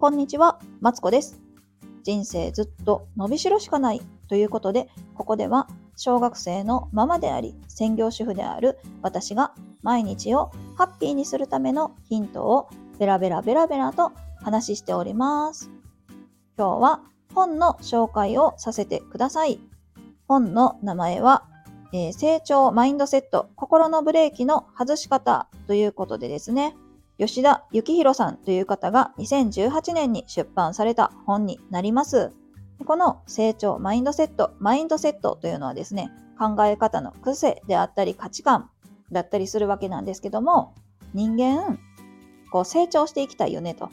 [0.00, 1.40] こんにちは、マツコです。
[2.04, 5.66] 人生ずっと伸びしろしかないということで、ここでは
[5.96, 12.68] 小学生のママであり、専業主婦である私が毎日をハッピーにするためのヒントを
[13.00, 15.68] ベラベラベラベラと話しております。
[16.56, 17.00] 今日は
[17.34, 19.58] 本の紹介をさせてください。
[20.28, 21.42] 本の名前は、
[21.92, 26.76] えー、成長マインドセット心のブレーキの外し方ということでですね、
[27.18, 32.32] 吉田幸宏さんという方が2018年に出版された本になります。
[32.86, 38.70] この成長マインドセット、マインドセットというのはですね、考え方の癖であったり価値観
[39.10, 40.74] だったりするわけなんですけども、
[41.12, 41.80] 人間、
[42.52, 43.90] こう成長していきたいよねと。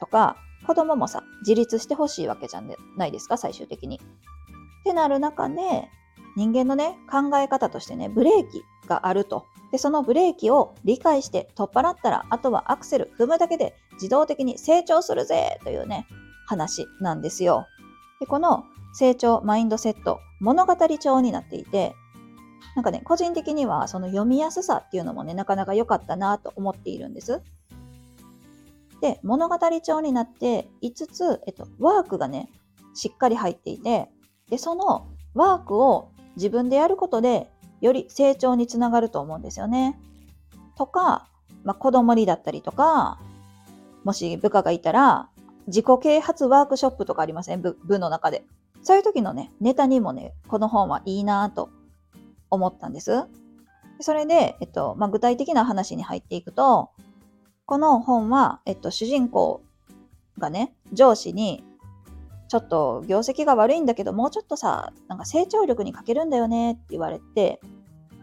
[0.00, 0.36] とか、
[0.66, 2.62] 子供もさ、自立してほしいわけじゃ
[2.96, 4.00] ないですか、最終的に。
[4.00, 5.88] ってなる中で、
[6.36, 16.06] 人間のね、考え方としてね、ブレーキがあるとで、そのブレーキを理解して取っ払ったら、あとはアクセル踏むだけで自動的に成長するぜというね、
[16.46, 17.66] 話なんですよ。
[18.20, 21.94] で、この成長マインドセット、物語調になっていて、
[22.76, 27.40] なんかね、個人的にはその読みやすさっていうのもね、なかなか良かったなと思っているんです。
[29.00, 32.50] で、物語調になって5つ、えっと、ワークがね、
[32.92, 34.10] しっかり入っていて、
[34.50, 39.98] で、そのワークを自分でやることでより成長につながると思うんですよね。
[40.76, 41.28] とか、
[41.64, 43.18] まあ、子供にだったりとか、
[44.04, 45.28] もし部下がいたら、
[45.66, 47.62] 自己啓発ワークショップとかありません？
[47.62, 48.44] 部部の中で。
[48.82, 51.70] そういう時のね、ネタにもね、この本はいいなと
[52.50, 53.24] 思ったんです。
[54.00, 56.90] それで、えっと、まあ、具体的な話に入っていくと、
[57.64, 59.62] この本は、えっと、主人公
[60.38, 61.62] がね、上司に、
[62.52, 67.60] ちょっと業績が悪いんだけど、もうちょっとさ、なんか成長力に欠けるんだよねって言われて、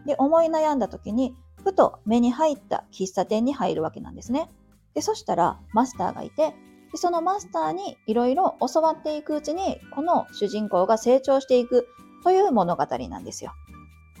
[0.06, 4.48] で、思い悩んだ時に、ふと目に入った喫茶店に入るわけなんですね。
[4.94, 6.54] で、そしたらマスターがいて、
[6.92, 11.88] でそのマスターにいろいろ教わっていくうちに、この主人公が成長していく
[12.22, 13.50] という物語なんですよ。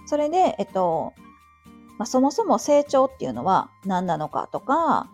[0.06, 1.12] それで、えっと、
[1.98, 5.08] まあ、そもそも成長っていうのは何なのかとか、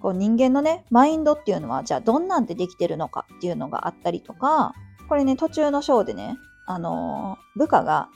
[0.00, 4.74] こう人間のね、マインドっていうのは、じゃあどんなんでできてるのかっていうのがあったりとか、
[5.08, 6.36] これね、途中のショーでね、
[6.66, 8.08] あのー、部下が、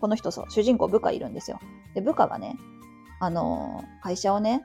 [0.00, 1.58] この人そう、主人公部下いるんですよ。
[1.94, 2.56] で、部下がね、
[3.20, 4.62] あのー、会社をね、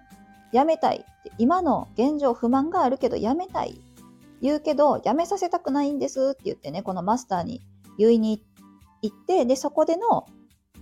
[0.53, 3.81] 辞めたいって、今の現状不満があるけど辞めたい。
[4.41, 7.61] 言うけど、辞めさせたくないんですって言ってね、このマスターに
[7.97, 8.43] 言いに
[9.01, 10.27] 行って、で、そこでの、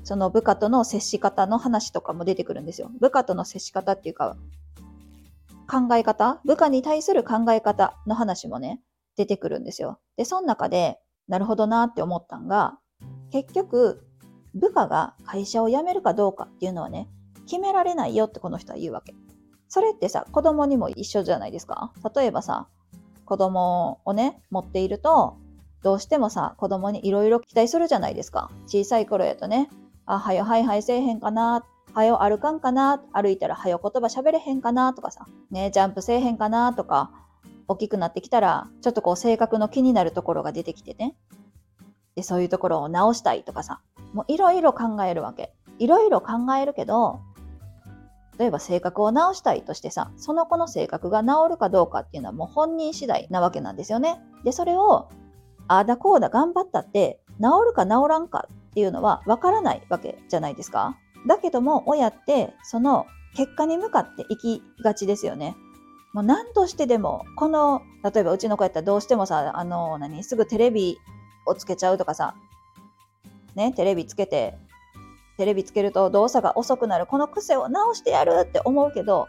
[0.03, 2.91] その部下との接し方の話とかも出てくるんですよ。
[3.00, 4.38] 部下との接し方っていうか、
[5.68, 8.82] 考え方、部下に対する考え方の話もね、
[9.18, 10.00] 出てくるんですよ。
[10.16, 12.80] で、その中で、なるほどなって思ったんが、
[13.32, 14.08] 結局、
[14.54, 17.10] 部下が会社を辞めるかどうかっていうのはね、
[17.46, 19.14] 決められないよってこの人は言うわけ。
[19.68, 21.92] それってさ、子供にも一緒じゃないですか。
[22.16, 22.68] 例えばさ、
[23.26, 25.38] 子供をね、持っていると、
[25.84, 28.50] どうしてもさ、子供にいろいろ期待するじゃないですか。
[28.68, 29.70] 小さい頃やとね、
[30.06, 31.66] あ、はよ、はいはいせえへんかな、
[31.97, 37.09] はよ歩かんかな歩いたらはよ言葉喋れへんかなとかさ、ね、ジャンプせえへんかなとか、
[37.68, 41.16] 大きくなってきたら、ちょっとこう性格の気になるところが出てきてね。
[42.13, 43.81] で、そういうところを直したいとかさ、
[44.13, 45.52] もういろいろ考えるわけ。
[45.80, 47.19] いろいろ考えるけど、
[48.38, 54.22] 例えば性格を直したいとしてさ、その子の性格が治るかどうかっていうのはもう本人次第なわけなんですよね。
[54.44, 55.09] で、それを、
[55.68, 60.96] ああだこうだ頑張ったって、治るか治らんかっていうのはわからないわけじゃないですか。
[61.28, 63.06] だけども、親って、その
[63.36, 65.56] 結果に向かっていきがちですよね。
[66.14, 70.98] もう何としてでも、この、例えばうちの子やったらどうしてもさ、あの、何、すぐテレビ
[71.46, 72.34] をつけちゃうとかさ、
[73.56, 74.58] ね、テレビつけて、
[75.38, 79.28] テレビつけると動作が遅くなる、この癖を直してやるって思うけど、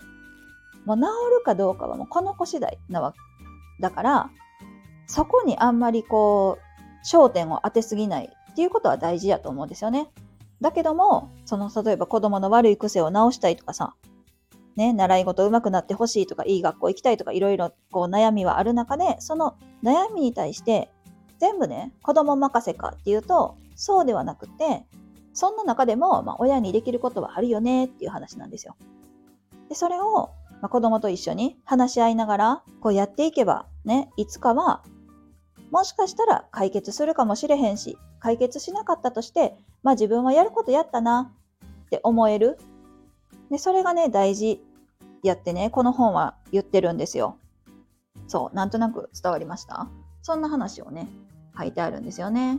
[0.87, 1.03] もう治
[1.39, 3.19] るかどうかはもうこの子次第なわけ
[3.81, 4.31] だから、
[5.07, 10.09] そこにあんまりこう、焦点を当てすぎないっていうことは大事やと思うんですよね。
[10.61, 13.95] だけども、その、例えば子供の悪い癖を直したいとかさ、
[14.77, 20.91] ね、習い事上手くなってほしいとか、いい学校行きたいとか、いろいろこう悩みはある中で、その悩みに対して、
[21.39, 24.87] 全部ね、子供任せかっていうと、そうではなくて、
[25.33, 28.77] そんな中でも、まあ、親にできることはあるよねっていう話なんですよ。
[29.69, 34.83] で、それを、まあ、子供と一緒に話し合いながら、こうやっていけば、ね、いつかは、
[35.71, 41.33] もしかしたら解決するかもしれへんし、解決しなかったとして、まあ自分はやることやったな
[41.87, 42.59] って思える。
[43.51, 44.63] で、それがね、大事
[45.23, 47.39] やってね、この本は言ってるんですよ。
[48.27, 49.89] そう、なんとなく伝わりました？
[50.23, 51.09] そんな話をね、
[51.57, 52.59] 書いてあるんですよね。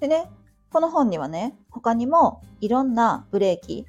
[0.00, 0.30] でね、
[0.72, 3.86] この本にはね、他にもいろんなブレーキ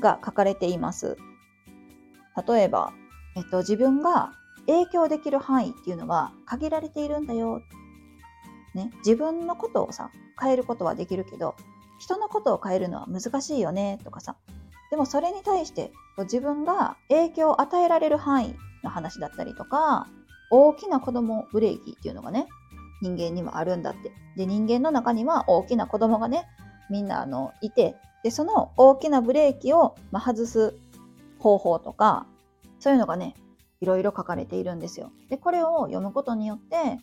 [0.00, 1.16] が書かれています。
[2.46, 2.92] 例えば、
[3.36, 4.32] えっと、自分が
[4.66, 7.60] 影響できる範囲っていうのは限られているんだよ。
[8.74, 10.10] ね、自分のことをさ、
[10.40, 11.54] 変えることはできるけど、
[11.98, 14.36] 人のことを変えるのは難しいよねとかさ。
[14.90, 20.06] でもそれに対して自分が影響を与えられる範囲の話だったりとか、
[20.50, 22.46] 大きな子供ブレーキっていうのがね、
[23.02, 24.12] 人間にはあるんだって。
[24.36, 26.46] で、人間の中には大きな子供がね、
[26.90, 30.74] みんなあのいて、で、その大きなブレーキを、ま外す
[31.38, 32.26] 方法とか、
[32.78, 33.34] そういうのがね、
[33.80, 35.12] いろいろ書かれているんですよ。
[35.28, 36.98] で、これを読むことによって、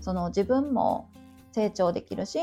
[0.00, 1.10] その自分も
[1.52, 2.38] 成長できるし、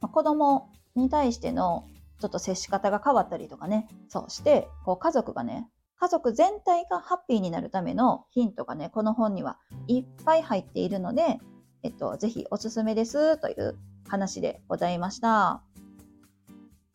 [0.00, 1.86] まあ、子供に対しての
[2.20, 11.38] ちょっと接し方が変わったりとかね、そうして、こう家族がね、家族全体がハッピーになるためのヒントがね、この本にはいっぱい入っているので、
[11.82, 13.76] えっと、ぜひおすすめですという
[14.08, 15.62] 話でございました。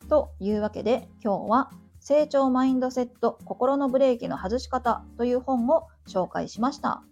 [0.09, 7.03] というわけで今日は成長マインドセット心のブレーキの外し方という本を紹介しました。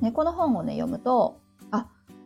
[0.00, 1.40] ね、この本をね読むと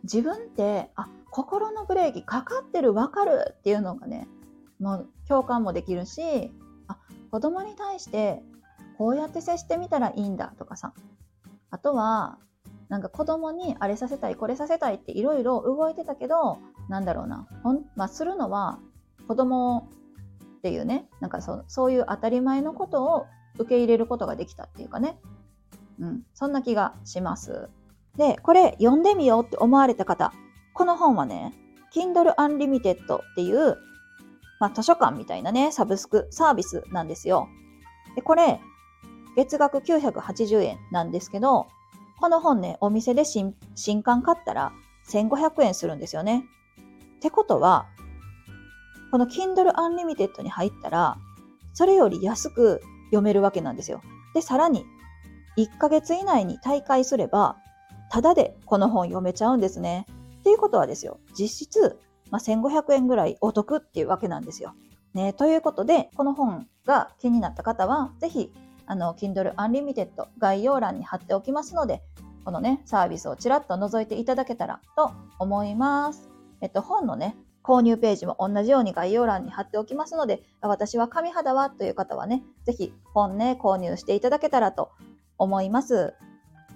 [0.05, 4.27] 自分ってあ心のブレーキかかってるわかるっていうのがね
[4.79, 6.51] もう共感もできるし
[6.87, 6.97] あ
[7.31, 8.41] 子供に対して
[8.97, 10.93] こうやって接してみたらいいんだとかさ
[11.71, 12.37] あとは
[12.87, 18.79] なんか子供にあれさせたいこれさせたいっていろいろ動いてたけどなんだろうなほん、まあ、するのは
[19.27, 19.89] 子供
[20.57, 23.25] っていうねなんかそそういう当たり前のことを
[23.57, 25.17] 受け入れることができたっていうかね、
[25.99, 27.69] うん、そんな気がします。
[28.17, 30.33] でこれ読んでみようって思われた方
[30.73, 31.53] この本はね
[31.93, 33.77] Kindle Unlimited っていう、
[34.59, 37.47] まあ、図書館みたいなねサブスクサービスなんですよ。
[38.15, 38.59] でこれ
[39.35, 41.67] 月額980円なんですけど
[42.17, 44.71] この本ね、お店で新新刊買ったら
[45.09, 46.45] 1500円するんですよね。
[47.17, 47.87] ってことは、
[49.11, 51.17] この Kindle Unlimited に入ったら、
[51.73, 54.01] それより安く読めるわけなんですよ。
[54.33, 54.85] で、さらに、
[55.57, 57.57] 1ヶ月以内に大会すれば、
[58.15, 60.07] ただでこの本読めちゃうんですね。
[60.39, 61.99] っていうことはですよ、実質、
[62.31, 64.73] まあ、1500円ぐらいお得っていうわけなんですよ。
[65.13, 68.53] ね、ということで、この本が気になった方は、ぜひ
[68.85, 70.07] あの Kindle Unlimited
[70.37, 72.03] 概要欄に貼っておきますので、
[72.45, 76.29] このね、サービスをちらっと覗いていただけたらと思います。
[76.61, 77.35] えっと、本のね、
[77.65, 81.69] 購入ページも同じように概要欄に貼っておきますので、私は紙肌は？
[81.69, 84.91] という方はね、ぜひ本ね、購入していただけたらと
[85.37, 86.13] 思います。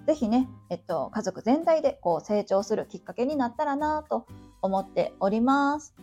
[0.09, 4.25] ぜひね、えっと、家族全体でこう成長するきっかけになったらなと
[4.59, 5.93] 思っております。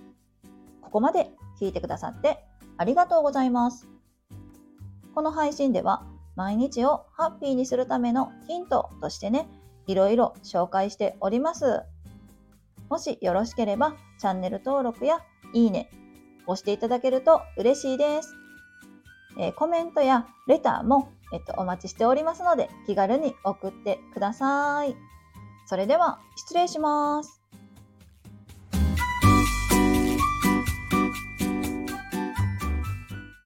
[0.81, 2.44] ここまで聞いてくださって
[2.76, 3.88] ありがとうございます。
[5.12, 6.06] この配信では
[6.37, 9.49] 毎日をハッピーにするためのヒントとしてね、
[9.88, 11.82] いろいろ紹介しております。
[12.88, 15.19] もしよろしければチャンネル登録や
[15.53, 15.91] いいね
[16.47, 18.37] 押していただけると嬉しいです。
[19.37, 24.96] えー、コメントやレターも、えっと、お待ちしておりますので気軽に送ってください。
[25.67, 27.45] それでは失礼します。